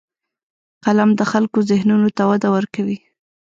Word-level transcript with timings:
قلم 0.85 1.09
د 1.19 1.21
خلکو 1.31 1.57
ذهنونو 1.69 2.09
ته 2.17 2.23
وده 2.31 2.47
ورکوي 2.55 2.97